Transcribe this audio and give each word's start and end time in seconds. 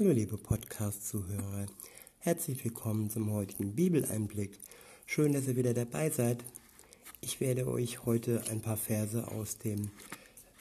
Hallo 0.00 0.12
liebe 0.12 0.38
Podcast-Zuhörer, 0.38 1.66
herzlich 2.18 2.62
willkommen 2.62 3.10
zum 3.10 3.32
heutigen 3.32 3.74
Bibeleinblick. 3.74 4.56
Schön, 5.06 5.32
dass 5.32 5.48
ihr 5.48 5.56
wieder 5.56 5.74
dabei 5.74 6.08
seid. 6.10 6.44
Ich 7.20 7.40
werde 7.40 7.66
euch 7.66 8.04
heute 8.04 8.44
ein 8.48 8.60
paar 8.60 8.76
Verse 8.76 9.26
aus 9.26 9.58
dem 9.58 9.90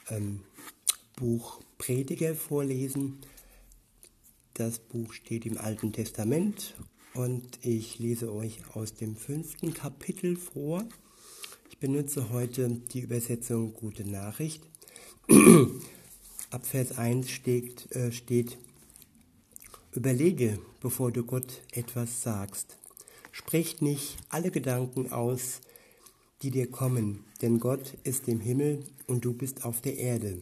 ähm, 0.10 0.42
Buch 1.18 1.62
Prediger 1.78 2.34
vorlesen. 2.34 3.20
Das 4.55 4.79
Buch 4.79 5.13
steht 5.13 5.46
im 5.46 5.60
Alten 5.60 5.94
Testament 5.94 6.74
und 7.13 7.63
ich 7.63 7.99
lese 7.99 8.33
euch 8.33 8.62
aus 8.74 8.96
dem 8.96 9.15
fünften 9.15 9.72
Kapitel 9.72 10.35
vor. 10.35 10.83
Ich 11.69 11.78
benutze 11.78 12.31
heute 12.31 12.69
die 12.69 13.01
Übersetzung 13.01 13.76
Gute 13.76 14.04
Nachricht. 14.04 14.63
Ab 16.49 16.66
Vers 16.66 16.98
1 16.98 17.30
steht, 17.30 17.91
äh, 17.95 18.12
steht 18.12 18.58
Überlege, 19.98 20.60
bevor 20.80 21.12
du 21.12 21.24
Gott 21.24 21.64
etwas 21.72 22.22
sagst. 22.22 22.78
Sprich 23.32 23.82
nicht 23.82 24.18
alle 24.30 24.52
Gedanken 24.52 25.12
aus, 25.12 25.60
die 26.44 26.52
dir 26.52 26.70
kommen, 26.70 27.24
denn 27.42 27.60
Gott 27.60 27.96
ist 28.04 28.28
im 28.28 28.40
Himmel 28.40 28.84
und 29.08 29.26
du 29.26 29.34
bist 29.34 29.66
auf 29.66 29.82
der 29.82 29.98
Erde. 29.98 30.40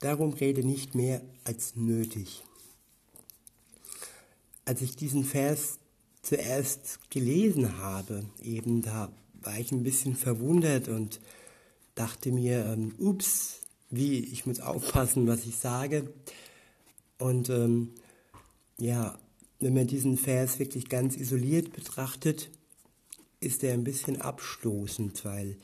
Darum 0.00 0.32
rede 0.32 0.64
nicht 0.64 0.96
mehr 0.96 1.22
als 1.44 1.76
nötig. 1.76 2.42
Als 4.64 4.82
ich 4.82 4.96
diesen 4.96 5.22
Vers 5.22 5.78
zuerst 6.22 6.98
gelesen 7.10 7.78
habe, 7.78 8.24
eben 8.42 8.82
da 8.82 9.12
war 9.34 9.56
ich 9.56 9.70
ein 9.70 9.84
bisschen 9.84 10.16
verwundert 10.16 10.88
und 10.88 11.20
dachte 11.94 12.32
mir, 12.32 12.66
ähm, 12.66 12.92
ups, 12.98 13.60
wie, 13.88 14.18
ich 14.18 14.46
muss 14.46 14.58
aufpassen, 14.58 15.28
was 15.28 15.46
ich 15.46 15.54
sage. 15.58 16.12
Und 17.18 17.50
ähm, 17.50 17.94
ja, 18.80 19.18
wenn 19.60 19.74
man 19.74 19.86
diesen 19.86 20.16
Vers 20.16 20.58
wirklich 20.58 20.88
ganz 20.88 21.16
isoliert 21.16 21.72
betrachtet, 21.72 22.50
ist 23.40 23.62
er 23.62 23.74
ein 23.74 23.84
bisschen 23.84 24.20
abstoßend, 24.20 25.24
weil 25.24 25.56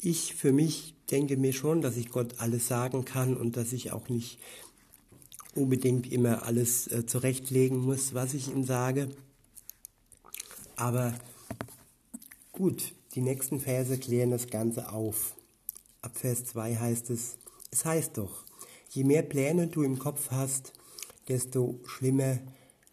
ich 0.00 0.34
für 0.34 0.52
mich 0.52 0.94
denke 1.10 1.36
mir 1.36 1.52
schon, 1.52 1.82
dass 1.82 1.96
ich 1.96 2.10
Gott 2.10 2.40
alles 2.40 2.66
sagen 2.66 3.04
kann 3.04 3.36
und 3.36 3.56
dass 3.56 3.72
ich 3.72 3.92
auch 3.92 4.08
nicht 4.08 4.38
unbedingt 5.54 6.10
immer 6.10 6.44
alles 6.44 6.88
äh, 6.88 7.06
zurechtlegen 7.06 7.78
muss, 7.78 8.14
was 8.14 8.34
ich 8.34 8.48
ihm 8.48 8.64
sage. 8.64 9.10
Aber 10.76 11.14
gut, 12.52 12.94
die 13.14 13.20
nächsten 13.20 13.60
Verse 13.60 13.98
klären 13.98 14.30
das 14.30 14.48
Ganze 14.48 14.90
auf. 14.90 15.36
Ab 16.00 16.16
Vers 16.16 16.46
2 16.46 16.76
heißt 16.76 17.10
es, 17.10 17.36
es 17.70 17.84
heißt 17.84 18.16
doch, 18.16 18.44
je 18.88 19.04
mehr 19.04 19.22
Pläne 19.22 19.68
du 19.68 19.82
im 19.82 19.98
Kopf 19.98 20.30
hast, 20.30 20.72
desto 21.28 21.80
schlimmer 21.86 22.38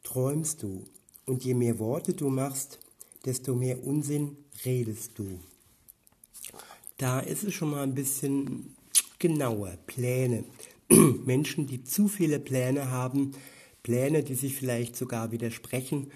träumst 0.03 0.63
du. 0.63 0.85
Und 1.25 1.43
je 1.43 1.53
mehr 1.53 1.79
Worte 1.79 2.13
du 2.13 2.29
machst, 2.29 2.79
desto 3.25 3.55
mehr 3.55 3.83
Unsinn 3.83 4.37
redest 4.65 5.11
du. 5.15 5.39
Da 6.97 7.19
ist 7.19 7.43
es 7.43 7.53
schon 7.53 7.71
mal 7.71 7.83
ein 7.83 7.93
bisschen 7.93 8.75
genauer. 9.19 9.77
Pläne. 9.85 10.43
Menschen, 11.25 11.67
die 11.67 11.83
zu 11.83 12.07
viele 12.07 12.39
Pläne 12.39 12.89
haben, 12.89 13.33
Pläne, 13.83 14.23
die 14.23 14.35
sich 14.35 14.55
vielleicht 14.55 14.95
sogar 14.95 15.31
widersprechen 15.31 16.11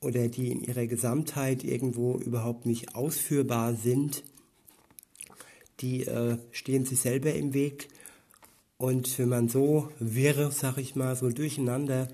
oder 0.00 0.28
die 0.28 0.50
in 0.50 0.62
ihrer 0.62 0.86
Gesamtheit 0.86 1.64
irgendwo 1.64 2.18
überhaupt 2.18 2.66
nicht 2.66 2.94
ausführbar 2.94 3.74
sind, 3.74 4.22
die 5.80 6.06
äh, 6.06 6.38
stehen 6.52 6.84
sich 6.84 7.00
selber 7.00 7.32
im 7.34 7.54
Weg 7.54 7.88
und 8.80 9.18
wenn 9.18 9.28
man 9.28 9.48
so 9.50 9.90
wirr, 9.98 10.50
sag 10.52 10.78
ich 10.78 10.96
mal, 10.96 11.14
so 11.14 11.28
durcheinander 11.28 12.08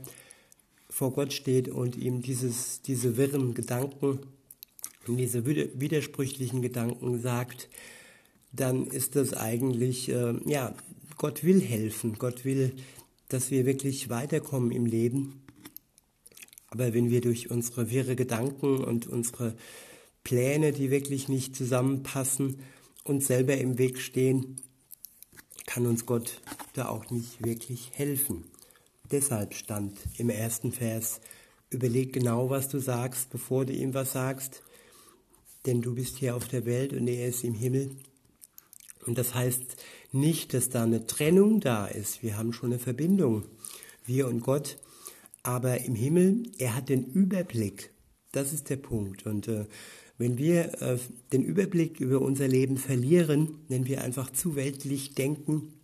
vor 0.90 1.12
Gott 1.12 1.32
steht 1.32 1.68
und 1.68 1.94
ihm 1.94 2.22
dieses, 2.22 2.82
diese 2.82 3.16
wirren 3.16 3.54
Gedanken, 3.54 4.18
diese 5.06 5.46
widersprüchlichen 5.46 6.62
Gedanken 6.62 7.20
sagt, 7.20 7.68
dann 8.50 8.88
ist 8.88 9.14
das 9.14 9.32
eigentlich, 9.32 10.08
äh, 10.08 10.34
ja, 10.44 10.74
Gott 11.16 11.44
will 11.44 11.60
helfen. 11.60 12.16
Gott 12.18 12.44
will, 12.44 12.72
dass 13.28 13.52
wir 13.52 13.64
wirklich 13.64 14.10
weiterkommen 14.10 14.72
im 14.72 14.86
Leben. 14.86 15.44
Aber 16.66 16.92
wenn 16.92 17.10
wir 17.10 17.20
durch 17.20 17.48
unsere 17.48 17.92
wirre 17.92 18.16
Gedanken 18.16 18.82
und 18.82 19.06
unsere 19.06 19.54
Pläne, 20.24 20.72
die 20.72 20.90
wirklich 20.90 21.28
nicht 21.28 21.54
zusammenpassen, 21.54 22.58
uns 23.04 23.28
selber 23.28 23.56
im 23.56 23.78
Weg 23.78 24.00
stehen, 24.00 24.56
kann 25.66 25.86
uns 25.86 26.06
Gott 26.06 26.40
da 26.76 26.88
auch 26.88 27.10
nicht 27.10 27.44
wirklich 27.44 27.92
helfen. 27.94 28.44
Deshalb 29.10 29.54
stand 29.54 29.98
im 30.18 30.30
ersten 30.30 30.72
Vers, 30.72 31.20
überleg 31.70 32.12
genau, 32.12 32.50
was 32.50 32.68
du 32.68 32.78
sagst, 32.78 33.30
bevor 33.30 33.64
du 33.64 33.72
ihm 33.72 33.94
was 33.94 34.12
sagst, 34.12 34.62
denn 35.66 35.82
du 35.82 35.94
bist 35.94 36.16
hier 36.18 36.36
auf 36.36 36.48
der 36.48 36.64
Welt 36.64 36.92
und 36.92 37.06
er 37.08 37.28
ist 37.28 37.44
im 37.44 37.54
Himmel. 37.54 37.96
Und 39.06 39.18
das 39.18 39.34
heißt 39.34 39.76
nicht, 40.12 40.54
dass 40.54 40.68
da 40.68 40.82
eine 40.82 41.06
Trennung 41.06 41.60
da 41.60 41.86
ist. 41.86 42.22
Wir 42.22 42.36
haben 42.36 42.52
schon 42.52 42.72
eine 42.72 42.78
Verbindung, 42.78 43.44
wir 44.04 44.26
und 44.28 44.40
Gott. 44.40 44.78
Aber 45.42 45.80
im 45.82 45.94
Himmel, 45.94 46.50
er 46.58 46.74
hat 46.74 46.88
den 46.88 47.04
Überblick. 47.04 47.90
Das 48.32 48.52
ist 48.52 48.68
der 48.70 48.76
Punkt. 48.76 49.26
Und 49.26 49.46
äh, 49.46 49.66
wenn 50.18 50.38
wir 50.38 50.82
äh, 50.82 50.98
den 51.32 51.44
Überblick 51.44 52.00
über 52.00 52.20
unser 52.20 52.48
Leben 52.48 52.76
verlieren, 52.76 53.58
wenn 53.68 53.86
wir 53.86 54.02
einfach 54.02 54.32
zu 54.32 54.56
weltlich 54.56 55.14
denken, 55.14 55.74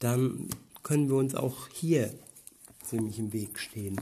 dann 0.00 0.48
können 0.82 1.08
wir 1.08 1.16
uns 1.16 1.34
auch 1.34 1.68
hier 1.68 2.12
ziemlich 2.84 3.18
im 3.18 3.32
Weg 3.32 3.58
stehen. 3.58 4.00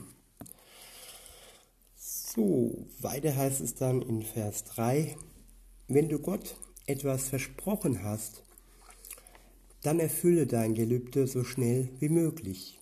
So, 1.95 2.87
weiter 2.99 3.35
heißt 3.35 3.61
es 3.61 3.75
dann 3.75 4.01
in 4.01 4.23
Vers 4.23 4.63
3, 4.65 5.15
wenn 5.87 6.09
du 6.09 6.19
Gott 6.19 6.55
etwas 6.87 7.29
versprochen 7.29 8.03
hast, 8.03 8.43
dann 9.83 9.99
erfülle 9.99 10.47
dein 10.47 10.73
Gelübde 10.73 11.27
so 11.27 11.43
schnell 11.43 11.89
wie 11.99 12.09
möglich. 12.09 12.79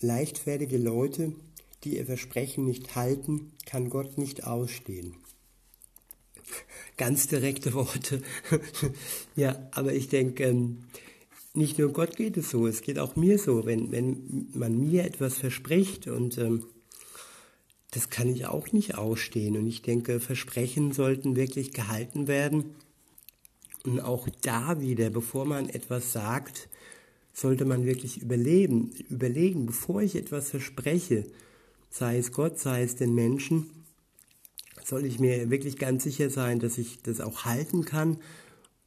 Leichtfertige 0.00 0.78
Leute, 0.78 1.32
die 1.84 1.96
ihr 1.96 2.06
Versprechen 2.06 2.64
nicht 2.64 2.96
halten, 2.96 3.52
kann 3.64 3.88
Gott 3.88 4.18
nicht 4.18 4.44
ausstehen 4.44 5.14
ganz 6.98 7.28
direkte 7.28 7.72
Worte. 7.72 8.20
ja, 9.36 9.56
aber 9.70 9.94
ich 9.94 10.08
denke, 10.08 10.44
ähm, 10.44 10.84
nicht 11.58 11.78
nur 11.78 11.92
Gott 11.92 12.16
geht 12.16 12.36
es 12.36 12.50
so, 12.50 12.66
es 12.66 12.82
geht 12.82 12.98
auch 12.98 13.16
mir 13.16 13.38
so. 13.38 13.66
Wenn, 13.66 13.92
wenn 13.92 14.48
man 14.54 14.78
mir 14.78 15.04
etwas 15.04 15.38
verspricht 15.38 16.06
und 16.06 16.38
ähm, 16.38 16.64
das 17.90 18.10
kann 18.10 18.28
ich 18.28 18.46
auch 18.46 18.72
nicht 18.72 18.96
ausstehen. 18.96 19.56
Und 19.56 19.66
ich 19.66 19.82
denke, 19.82 20.20
Versprechen 20.20 20.92
sollten 20.92 21.36
wirklich 21.36 21.72
gehalten 21.72 22.28
werden. 22.28 22.76
Und 23.84 24.00
auch 24.00 24.28
da 24.42 24.80
wieder, 24.80 25.10
bevor 25.10 25.44
man 25.44 25.68
etwas 25.68 26.12
sagt, 26.12 26.68
sollte 27.32 27.64
man 27.64 27.86
wirklich 27.86 28.20
überleben, 28.20 28.90
überlegen, 29.08 29.66
bevor 29.66 30.02
ich 30.02 30.16
etwas 30.16 30.50
verspreche, 30.50 31.26
sei 31.90 32.18
es 32.18 32.32
Gott, 32.32 32.58
sei 32.58 32.82
es 32.82 32.96
den 32.96 33.14
Menschen, 33.14 33.70
soll 34.84 35.04
ich 35.04 35.18
mir 35.18 35.50
wirklich 35.50 35.76
ganz 35.76 36.04
sicher 36.04 36.30
sein, 36.30 36.58
dass 36.58 36.78
ich 36.78 37.02
das 37.02 37.20
auch 37.20 37.44
halten 37.44 37.84
kann 37.84 38.18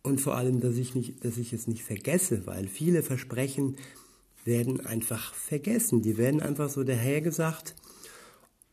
und 0.03 0.19
vor 0.19 0.35
allem, 0.35 0.59
dass 0.59 0.78
ich, 0.78 0.95
nicht, 0.95 1.23
dass 1.23 1.38
ich 1.38 1.53
es 1.53 1.67
nicht 1.67 1.84
vergesse, 1.84 2.45
weil 2.47 2.67
viele 2.67 3.03
Versprechen 3.03 3.78
werden 4.45 4.84
einfach 4.85 5.34
vergessen. 5.34 6.01
Die 6.01 6.17
werden 6.17 6.41
einfach 6.41 6.69
so 6.69 6.84
dahergesagt, 6.84 7.75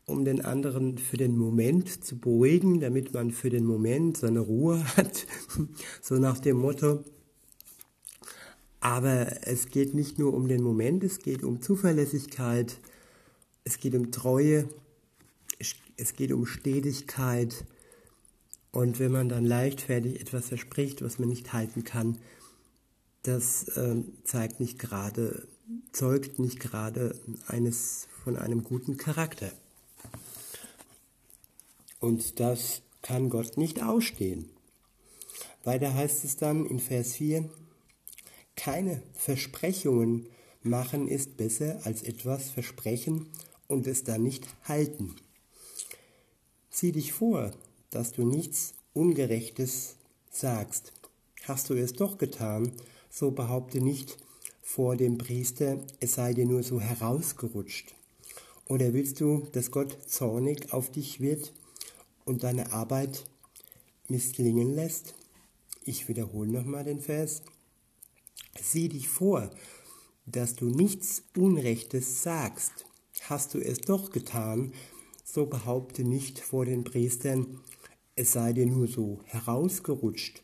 um 0.05 0.25
den 0.25 0.43
anderen 0.43 0.97
für 0.97 1.17
den 1.17 1.37
Moment 1.37 2.03
zu 2.03 2.17
beruhigen, 2.17 2.79
damit 2.79 3.13
man 3.13 3.31
für 3.31 3.49
den 3.51 3.65
Moment 3.65 4.17
seine 4.17 4.39
Ruhe 4.39 4.83
hat, 4.97 5.27
so 6.01 6.15
nach 6.15 6.39
dem 6.39 6.57
Motto. 6.57 7.03
Aber 8.79 9.45
es 9.45 9.67
geht 9.67 9.93
nicht 9.93 10.17
nur 10.17 10.33
um 10.33 10.47
den 10.47 10.63
Moment, 10.63 11.03
es 11.03 11.19
geht 11.19 11.43
um 11.43 11.61
Zuverlässigkeit, 11.61 12.79
es 13.65 13.77
geht 13.77 13.93
um 13.93 14.11
Treue, 14.11 14.69
es 15.97 16.13
geht 16.13 16.31
um 16.31 16.45
Stetigkeit. 16.45 17.65
Und 18.71 18.99
wenn 18.99 19.11
man 19.11 19.29
dann 19.29 19.45
leichtfertig 19.45 20.21
etwas 20.21 20.49
verspricht, 20.49 21.01
was 21.01 21.19
man 21.19 21.29
nicht 21.29 21.53
halten 21.53 21.83
kann, 21.83 22.19
das 23.23 23.67
äh, 23.69 24.03
zeigt 24.23 24.59
nicht 24.59 24.79
gerade, 24.79 25.47
zeugt 25.91 26.39
nicht 26.39 26.59
gerade 26.59 27.19
eines 27.47 28.07
von 28.23 28.37
einem 28.37 28.63
guten 28.63 28.97
Charakter. 28.97 29.51
Und 31.99 32.39
das 32.39 32.81
kann 33.01 33.29
Gott 33.29 33.57
nicht 33.57 33.83
ausstehen. 33.83 34.49
Weiter 35.63 35.93
heißt 35.93 36.23
es 36.23 36.37
dann 36.37 36.65
in 36.65 36.79
Vers 36.79 37.13
4, 37.13 37.49
keine 38.55 39.01
Versprechungen 39.13 40.27
machen 40.61 41.07
ist 41.07 41.37
besser 41.37 41.79
als 41.83 42.03
etwas 42.03 42.49
versprechen 42.49 43.27
und 43.67 43.87
es 43.87 44.03
dann 44.03 44.23
nicht 44.23 44.47
halten. 44.63 45.15
Sieh 46.69 46.91
dich 46.91 47.13
vor, 47.13 47.51
dass 47.91 48.11
du 48.11 48.23
nichts 48.23 48.73
Ungerechtes 48.93 49.95
sagst. 50.31 50.93
Hast 51.43 51.69
du 51.69 51.73
es 51.73 51.93
doch 51.93 52.17
getan, 52.17 52.71
so 53.09 53.31
behaupte 53.31 53.81
nicht, 53.81 54.17
vor 54.61 54.95
dem 54.95 55.17
Priester, 55.17 55.79
es 55.99 56.13
sei 56.13 56.33
dir 56.33 56.45
nur 56.45 56.61
so 56.61 56.79
herausgerutscht? 56.79 57.95
Oder 58.67 58.93
willst 58.93 59.19
du, 59.19 59.47
dass 59.51 59.71
Gott 59.71 59.97
zornig 60.07 60.73
auf 60.73 60.91
dich 60.91 61.21
wird 61.21 61.53
und 62.23 62.43
deine 62.43 62.71
Arbeit 62.71 63.25
misslingen 64.07 64.75
lässt? 64.75 65.15
Ich 65.85 66.07
wiederhole 66.07 66.51
nochmal 66.51 66.83
den 66.83 66.99
Vers. 66.99 67.41
Sieh 68.61 68.89
dich 68.89 69.09
vor, 69.09 69.49
dass 70.27 70.55
du 70.55 70.65
nichts 70.65 71.23
Unrechtes 71.35 72.21
sagst. 72.21 72.85
Hast 73.21 73.55
du 73.55 73.59
es 73.59 73.79
doch 73.79 74.11
getan, 74.11 74.73
so 75.23 75.47
behaupte 75.47 76.03
nicht 76.03 76.39
vor 76.39 76.65
den 76.65 76.83
Priestern, 76.83 77.59
es 78.19 78.33
sei 78.33 78.51
dir 78.51 78.65
nur 78.65 78.87
so 78.89 79.21
herausgerutscht. 79.27 80.43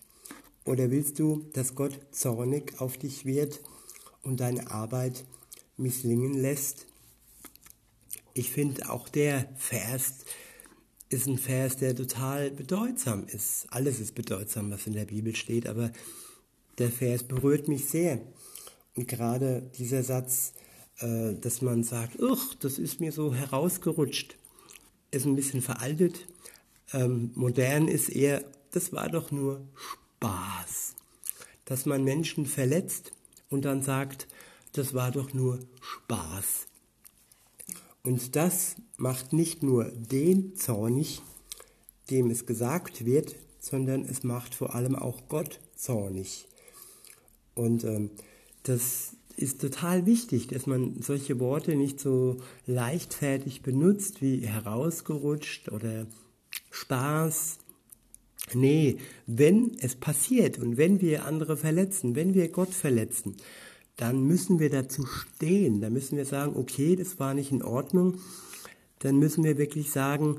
Oder 0.63 0.91
willst 0.91 1.19
du, 1.19 1.45
dass 1.51 1.75
Gott 1.75 1.99
zornig 2.11 2.79
auf 2.79 2.97
dich 2.97 3.25
wird 3.25 3.59
und 4.23 4.39
deine 4.39 4.71
Arbeit 4.71 5.25
misslingen 5.75 6.33
lässt? 6.35 6.85
Ich 8.33 8.49
finde 8.49 8.89
auch 8.89 9.09
der 9.09 9.49
Vers 9.57 10.23
ist 11.09 11.27
ein 11.27 11.37
Vers, 11.37 11.75
der 11.75 11.95
total 11.95 12.49
bedeutsam 12.49 13.27
ist. 13.27 13.67
Alles 13.69 13.99
ist 13.99 14.15
bedeutsam, 14.15 14.71
was 14.71 14.87
in 14.87 14.93
der 14.93 15.05
Bibel 15.05 15.35
steht, 15.35 15.67
aber 15.67 15.91
der 16.77 16.89
Vers 16.89 17.23
berührt 17.23 17.67
mich 17.67 17.89
sehr. 17.89 18.21
Und 18.95 19.09
gerade 19.09 19.69
dieser 19.77 20.01
Satz, 20.01 20.53
äh, 20.99 21.33
dass 21.33 21.61
man 21.61 21.83
sagt, 21.83 22.17
das 22.61 22.79
ist 22.79 23.01
mir 23.01 23.11
so 23.11 23.33
herausgerutscht, 23.33 24.37
ist 25.11 25.25
ein 25.25 25.35
bisschen 25.35 25.61
veraltet. 25.61 26.25
Ähm, 26.93 27.31
modern 27.35 27.87
ist 27.87 28.09
eher, 28.09 28.43
das 28.71 28.93
war 28.93 29.09
doch 29.09 29.31
nur 29.31 29.61
Spaß. 29.75 30.95
Dass 31.65 31.85
man 31.85 32.03
Menschen 32.03 32.45
verletzt 32.45 33.11
und 33.49 33.65
dann 33.65 33.81
sagt, 33.81 34.27
das 34.73 34.93
war 34.93 35.11
doch 35.11 35.33
nur 35.33 35.59
Spaß. 35.81 36.67
Und 38.03 38.35
das 38.35 38.75
macht 38.97 39.33
nicht 39.33 39.63
nur 39.63 39.85
den 39.85 40.55
zornig, 40.55 41.21
dem 42.11 42.29
es 42.29 42.45
gesagt 42.45 43.05
wird, 43.05 43.35
sondern 43.59 44.03
es 44.03 44.23
macht 44.23 44.53
vor 44.53 44.75
allem 44.75 44.95
auch 44.95 45.27
Gott 45.27 45.59
zornig. 45.75 46.47
Und 47.55 47.83
ähm, 47.83 48.11
das 48.63 49.13
ist 49.37 49.59
total 49.59 50.05
wichtig, 50.05 50.47
dass 50.47 50.67
man 50.67 51.01
solche 51.01 51.39
Worte 51.39 51.75
nicht 51.75 51.99
so 51.99 52.37
leichtfertig 52.67 53.63
benutzt 53.63 54.21
wie 54.21 54.45
herausgerutscht 54.45 55.71
oder 55.71 56.05
Spaß. 56.75 57.57
Nee, 58.53 58.97
wenn 59.25 59.77
es 59.79 59.95
passiert 59.95 60.59
und 60.59 60.77
wenn 60.77 61.01
wir 61.01 61.25
andere 61.25 61.57
verletzen, 61.57 62.15
wenn 62.15 62.33
wir 62.33 62.49
Gott 62.49 62.73
verletzen, 62.73 63.37
dann 63.97 64.23
müssen 64.23 64.59
wir 64.59 64.69
dazu 64.69 65.05
stehen. 65.05 65.81
Dann 65.81 65.93
müssen 65.93 66.17
wir 66.17 66.25
sagen, 66.25 66.55
okay, 66.55 66.95
das 66.95 67.17
war 67.17 67.33
nicht 67.33 67.51
in 67.51 67.63
Ordnung. 67.63 68.19
Dann 68.99 69.17
müssen 69.17 69.43
wir 69.43 69.57
wirklich 69.57 69.89
sagen, 69.91 70.37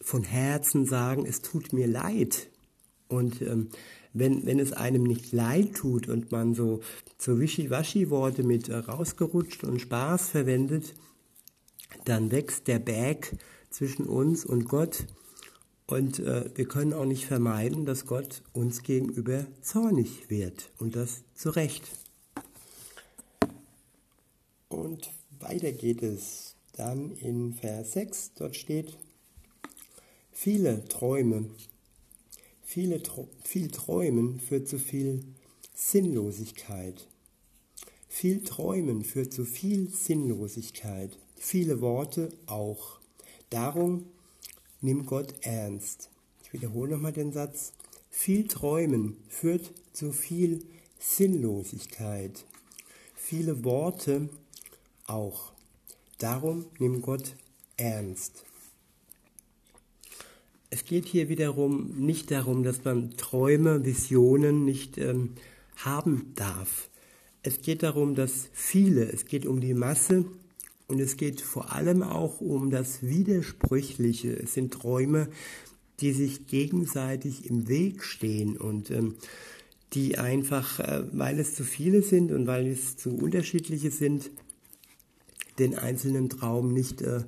von 0.00 0.24
Herzen 0.24 0.86
sagen, 0.86 1.26
es 1.26 1.42
tut 1.42 1.72
mir 1.72 1.86
leid. 1.86 2.48
Und 3.08 3.42
ähm, 3.42 3.68
wenn, 4.12 4.46
wenn 4.46 4.58
es 4.58 4.72
einem 4.72 5.02
nicht 5.02 5.32
leid 5.32 5.74
tut 5.74 6.08
und 6.08 6.32
man 6.32 6.54
so, 6.54 6.80
so 7.18 7.38
Wischiwaschi-Worte 7.38 8.42
mit 8.42 8.68
äh, 8.70 8.76
rausgerutscht 8.76 9.62
und 9.62 9.80
Spaß 9.80 10.30
verwendet, 10.30 10.94
dann 12.06 12.30
wächst 12.30 12.66
der 12.66 12.78
Berg 12.78 13.36
zwischen 13.70 14.06
uns 14.06 14.44
und 14.44 14.64
Gott 14.68 15.06
und 15.86 16.18
äh, 16.18 16.50
wir 16.54 16.66
können 16.66 16.92
auch 16.92 17.04
nicht 17.04 17.26
vermeiden, 17.26 17.86
dass 17.86 18.06
Gott 18.06 18.42
uns 18.52 18.82
gegenüber 18.82 19.46
zornig 19.62 20.28
wird 20.30 20.70
und 20.78 20.96
das 20.96 21.22
zu 21.34 21.50
Recht. 21.50 21.84
Und 24.68 25.10
weiter 25.38 25.72
geht 25.72 26.02
es 26.02 26.56
dann 26.72 27.12
in 27.12 27.54
Vers 27.54 27.92
6, 27.92 28.32
dort 28.34 28.56
steht, 28.56 28.96
viele 30.32 30.84
Träume 30.88 31.50
Viele, 32.68 33.00
viel 33.44 33.70
Träumen 33.70 34.40
führt 34.40 34.68
zu 34.68 34.80
viel 34.80 35.22
Sinnlosigkeit. 35.72 37.06
Viel 38.08 38.42
Träumen 38.42 39.04
führt 39.04 39.32
zu 39.32 39.44
viel 39.44 39.88
Sinnlosigkeit. 39.88 41.16
Viele 41.36 41.80
Worte 41.80 42.28
auch. 42.46 42.98
Darum 43.50 44.06
nimm 44.80 45.06
Gott 45.06 45.34
ernst. 45.42 46.10
Ich 46.42 46.52
wiederhole 46.52 46.92
nochmal 46.92 47.12
den 47.12 47.32
Satz. 47.32 47.72
Viel 48.10 48.48
Träumen 48.48 49.16
führt 49.28 49.72
zu 49.92 50.12
viel 50.12 50.64
Sinnlosigkeit. 50.98 52.44
Viele 53.14 53.64
Worte 53.64 54.28
auch. 55.06 55.52
Darum 56.18 56.66
nimm 56.78 57.02
Gott 57.02 57.34
ernst. 57.76 58.44
Es 60.70 60.84
geht 60.84 61.06
hier 61.06 61.28
wiederum 61.28 61.94
nicht 61.98 62.30
darum, 62.30 62.62
dass 62.62 62.84
man 62.84 63.16
Träume, 63.16 63.84
Visionen 63.84 64.64
nicht 64.64 64.98
ähm, 64.98 65.34
haben 65.76 66.32
darf. 66.34 66.88
Es 67.42 67.62
geht 67.62 67.82
darum, 67.82 68.14
dass 68.14 68.48
viele, 68.52 69.04
es 69.04 69.26
geht 69.26 69.46
um 69.46 69.60
die 69.60 69.74
Masse 69.74 70.24
und 70.88 71.00
es 71.00 71.16
geht 71.16 71.40
vor 71.40 71.72
allem 71.72 72.02
auch 72.02 72.40
um 72.40 72.70
das 72.70 73.02
Widersprüchliche. 73.02 74.32
Es 74.32 74.54
sind 74.54 74.72
Träume, 74.72 75.28
die 76.00 76.12
sich 76.12 76.46
gegenseitig 76.46 77.48
im 77.48 77.68
Weg 77.68 78.04
stehen 78.04 78.56
und 78.56 78.90
ähm, 78.90 79.16
die 79.94 80.18
einfach, 80.18 80.80
äh, 80.80 81.04
weil 81.12 81.38
es 81.38 81.54
zu 81.54 81.64
viele 81.64 82.02
sind 82.02 82.32
und 82.32 82.46
weil 82.46 82.66
es 82.66 82.96
zu 82.96 83.10
unterschiedliche 83.10 83.90
sind, 83.90 84.30
den 85.58 85.76
einzelnen 85.76 86.28
Traum 86.28 86.72
nicht 86.72 87.02
äh, 87.02 87.18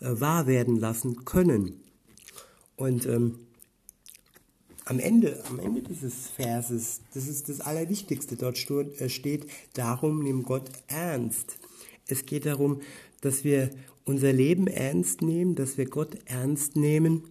äh, 0.00 0.20
wahr 0.20 0.46
werden 0.46 0.76
lassen 0.76 1.24
können. 1.24 1.80
Und 2.76 3.06
ähm, 3.06 3.38
am 4.84 4.98
Ende, 4.98 5.42
am 5.48 5.58
Ende 5.58 5.82
dieses 5.82 6.28
Verses, 6.28 7.00
das 7.14 7.28
ist 7.28 7.48
das 7.48 7.60
Allerwichtigste, 7.60 8.36
dort 8.36 8.58
äh, 8.70 9.08
steht, 9.08 9.46
darum 9.74 10.22
nimm 10.22 10.42
Gott 10.42 10.70
ernst. 10.88 11.58
Es 12.10 12.26
geht 12.26 12.46
darum, 12.46 12.80
dass 13.20 13.44
wir 13.44 13.70
unser 14.04 14.32
Leben 14.32 14.66
ernst 14.66 15.22
nehmen, 15.22 15.54
dass 15.54 15.78
wir 15.78 15.86
Gott 15.86 16.16
ernst 16.24 16.76
nehmen 16.76 17.24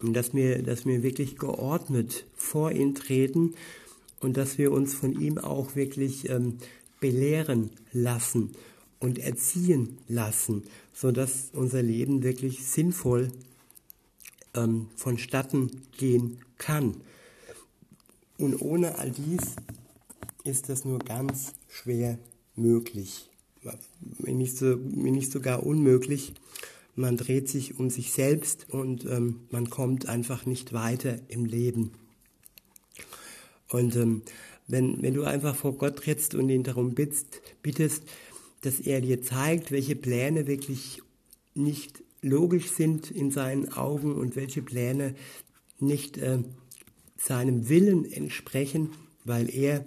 und 0.00 0.14
dass 0.14 0.34
wir, 0.34 0.62
dass 0.62 0.86
wir 0.86 1.02
wirklich 1.02 1.36
geordnet 1.36 2.26
vor 2.34 2.72
ihn 2.72 2.94
treten 2.94 3.54
und 4.20 4.36
dass 4.36 4.58
wir 4.58 4.72
uns 4.72 4.94
von 4.94 5.20
ihm 5.20 5.38
auch 5.38 5.76
wirklich 5.76 6.28
ähm, 6.28 6.58
belehren 7.00 7.70
lassen 7.92 8.52
und 8.98 9.18
erziehen 9.18 9.98
lassen, 10.08 10.64
sodass 10.94 11.50
unser 11.52 11.82
Leben 11.82 12.22
wirklich 12.22 12.64
sinnvoll 12.64 13.30
ähm, 14.54 14.88
vonstatten 14.96 15.82
gehen 15.98 16.38
kann. 16.58 16.96
Und 18.38 18.60
ohne 18.60 18.98
all 18.98 19.10
dies 19.10 19.56
ist 20.44 20.68
das 20.68 20.84
nur 20.84 20.98
ganz 20.98 21.54
schwer 21.68 22.18
möglich, 22.54 23.28
wenn 24.18 24.38
nicht, 24.38 24.56
so, 24.56 24.78
wenn 24.78 25.14
nicht 25.14 25.32
sogar 25.32 25.64
unmöglich. 25.64 26.34
Man 26.94 27.16
dreht 27.16 27.48
sich 27.48 27.78
um 27.78 27.90
sich 27.90 28.12
selbst 28.12 28.66
und 28.70 29.04
ähm, 29.04 29.40
man 29.50 29.68
kommt 29.68 30.08
einfach 30.08 30.46
nicht 30.46 30.72
weiter 30.72 31.18
im 31.28 31.44
Leben. 31.44 31.92
Und 33.68 33.96
ähm, 33.96 34.22
wenn, 34.68 35.02
wenn 35.02 35.14
du 35.14 35.24
einfach 35.24 35.54
vor 35.54 35.76
Gott 35.76 35.96
trittst 35.96 36.34
und 36.34 36.48
ihn 36.48 36.62
darum 36.62 36.94
bittest, 36.94 37.42
bittest, 37.62 38.02
dass 38.62 38.80
er 38.80 39.00
dir 39.00 39.22
zeigt, 39.22 39.70
welche 39.70 39.94
Pläne 39.94 40.46
wirklich 40.46 41.02
nicht 41.54 42.02
logisch 42.22 42.70
sind 42.70 43.10
in 43.10 43.30
seinen 43.30 43.72
Augen 43.72 44.14
und 44.14 44.34
welche 44.36 44.62
Pläne 44.62 45.14
nicht 45.78 46.18
äh, 46.18 46.38
seinem 47.16 47.68
Willen 47.68 48.10
entsprechen, 48.10 48.90
weil 49.24 49.54
er 49.54 49.84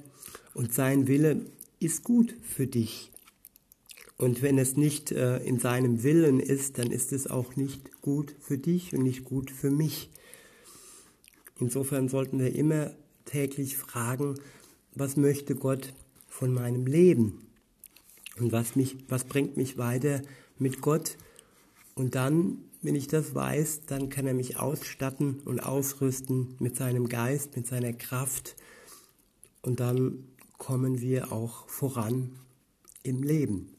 und 0.53 0.73
sein 0.73 1.07
Wille 1.07 1.45
ist 1.79 2.03
gut 2.03 2.35
für 2.43 2.67
dich. 2.67 3.11
Und 4.19 4.41
wenn 4.41 4.57
es 4.57 4.75
nicht 4.75 5.13
äh, 5.13 5.37
in 5.37 5.59
seinem 5.59 6.03
Willen 6.03 6.41
ist, 6.41 6.77
dann 6.77 6.91
ist 6.91 7.13
es 7.13 7.27
auch 7.27 7.55
nicht 7.55 8.01
gut 8.01 8.35
für 8.41 8.57
dich 8.57 8.93
und 8.93 9.01
nicht 9.01 9.23
gut 9.23 9.49
für 9.49 9.71
mich. 9.71 10.09
Insofern 11.57 12.09
sollten 12.09 12.37
wir 12.37 12.53
immer 12.53 12.91
täglich 13.23 13.77
fragen, 13.77 14.35
was 14.93 15.15
möchte 15.15 15.55
Gott 15.55 15.93
von 16.27 16.53
meinem 16.53 16.85
Leben? 16.85 17.47
Und 18.37 18.51
was, 18.51 18.75
mich, 18.75 18.97
was 19.07 19.23
bringt 19.23 19.55
mich 19.55 19.77
weiter 19.77 20.21
mit 20.57 20.81
Gott? 20.81 21.15
Und 21.95 22.15
dann, 22.15 22.57
wenn 22.81 22.95
ich 22.95 23.07
das 23.07 23.33
weiß, 23.33 23.83
dann 23.87 24.09
kann 24.09 24.27
er 24.27 24.33
mich 24.33 24.57
ausstatten 24.57 25.39
und 25.45 25.61
ausrüsten 25.61 26.55
mit 26.59 26.75
seinem 26.75 27.07
Geist, 27.07 27.55
mit 27.55 27.67
seiner 27.67 27.93
Kraft. 27.93 28.57
Und 29.61 29.79
dann 29.79 30.25
kommen 30.57 30.99
wir 30.99 31.31
auch 31.31 31.69
voran 31.69 32.31
im 33.03 33.23
Leben. 33.23 33.78